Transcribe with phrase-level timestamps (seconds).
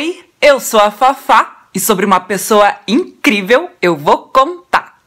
[0.00, 4.98] Oi, eu sou a Fafá e sobre uma pessoa incrível eu vou contar.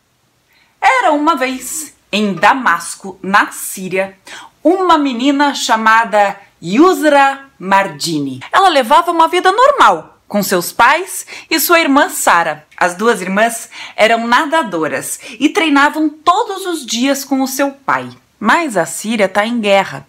[0.80, 4.16] Era uma vez, em Damasco, na Síria,
[4.64, 8.42] uma menina chamada Yusra Mardini.
[8.52, 12.68] Ela levava uma vida normal com seus pais e sua irmã Sara.
[12.78, 18.08] As duas irmãs eram nadadoras e treinavam todos os dias com o seu pai.
[18.40, 20.06] Mas a Síria está em guerra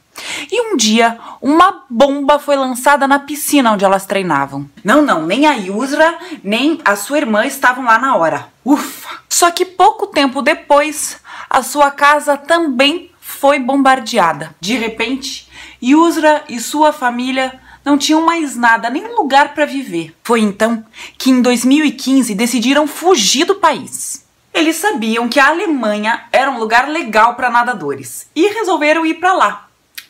[0.50, 4.66] e um dia, uma bomba foi lançada na piscina onde elas treinavam.
[4.82, 8.48] Não, não, nem a Yusra, nem a sua irmã estavam lá na hora.
[8.64, 9.18] Ufa!
[9.28, 11.18] Só que pouco tempo depois,
[11.50, 14.56] a sua casa também foi bombardeada.
[14.58, 15.46] De repente,
[15.82, 20.16] Yusra e sua família não tinham mais nada, nem lugar para viver.
[20.24, 20.82] Foi então
[21.18, 24.24] que em 2015 decidiram fugir do país.
[24.54, 29.34] Eles sabiam que a Alemanha era um lugar legal para nadadores e resolveram ir para
[29.34, 29.63] lá.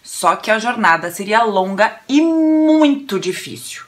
[0.05, 3.85] Só que a jornada seria longa e muito difícil.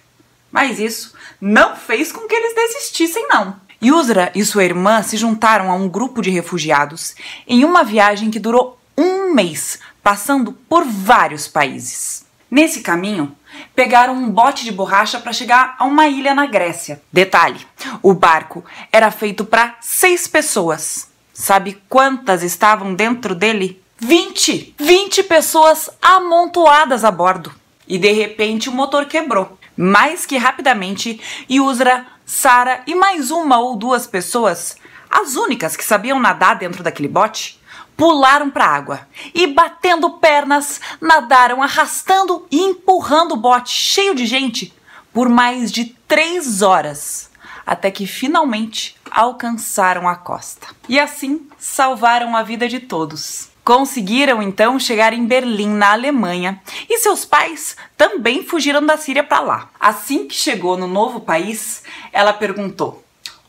[0.50, 3.60] Mas isso não fez com que eles desistissem, não.
[3.84, 7.14] Yusra e sua irmã se juntaram a um grupo de refugiados
[7.46, 12.24] em uma viagem que durou um mês, passando por vários países.
[12.50, 13.36] Nesse caminho,
[13.74, 17.02] pegaram um bote de borracha para chegar a uma ilha na Grécia.
[17.12, 17.66] Detalhe:
[18.02, 21.08] o barco era feito para seis pessoas.
[21.34, 23.82] Sabe quantas estavam dentro dele?
[23.98, 24.74] 20!
[24.78, 27.52] 20 pessoas amontoadas a bordo.
[27.88, 29.58] E de repente o motor quebrou.
[29.76, 34.76] Mais que rapidamente, Yusra, Sara e mais uma ou duas pessoas,
[35.10, 37.58] as únicas que sabiam nadar dentro daquele bote,
[37.96, 44.26] pularam para a água e, batendo pernas, nadaram arrastando e empurrando o bote cheio de
[44.26, 44.74] gente
[45.12, 47.30] por mais de três horas,
[47.64, 50.66] até que finalmente alcançaram a costa.
[50.86, 53.55] E assim salvaram a vida de todos.
[53.66, 59.40] Conseguiram então chegar em Berlim, na Alemanha, e seus pais também fugiram da Síria para
[59.40, 59.70] lá.
[59.80, 63.02] Assim que chegou no novo país, ela perguntou: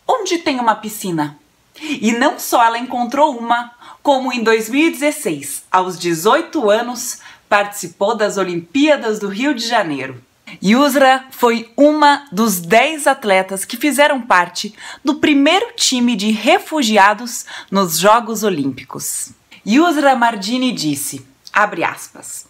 [0.07, 1.37] Onde tem uma piscina?
[1.79, 9.19] E não só ela encontrou uma, como em 2016, aos 18 anos, participou das Olimpíadas
[9.19, 10.19] do Rio de Janeiro.
[10.63, 14.73] Yusra foi uma dos 10 atletas que fizeram parte
[15.05, 19.37] do primeiro time de refugiados nos Jogos Olímpicos.
[19.67, 22.45] Yusra Mardini disse, abre aspas,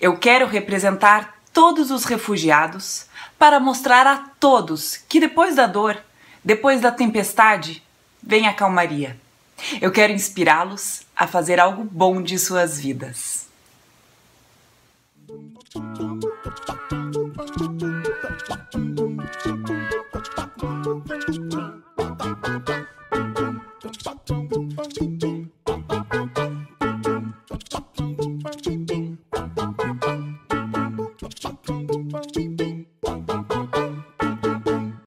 [0.00, 3.06] eu quero representar todos os refugiados
[3.36, 6.00] para mostrar a todos que depois da dor,
[6.44, 7.82] depois da tempestade,
[8.22, 9.18] vem a calmaria.
[9.80, 13.48] Eu quero inspirá-los a fazer algo bom de suas vidas.